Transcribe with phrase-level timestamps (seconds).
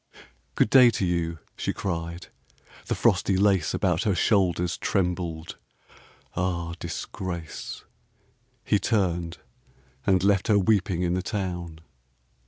[0.55, 2.25] "Good day to you," she cried,
[2.87, 5.59] the frosty lace About her shoulders trembled.
[6.35, 7.83] Ah disgrace!
[8.63, 9.37] He turned,
[10.07, 11.81] and left her weeping in the town.